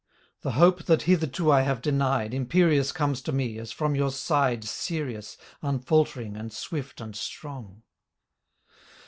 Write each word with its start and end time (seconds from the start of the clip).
The 0.41 0.53
hope 0.53 0.85
that 0.85 1.03
hitherto 1.03 1.51
I 1.51 1.61
have 1.61 1.79
denied 1.79 2.33
Imperious 2.33 2.91
comes 2.91 3.21
to 3.21 3.31
me 3.31 3.59
as 3.59 3.71
from 3.71 3.93
your 3.93 4.09
side 4.09 4.63
Serious, 4.63 5.37
unfaltering 5.61 6.35
and 6.35 6.51
swift 6.51 6.99
and 6.99 7.15
strong. 7.15 7.83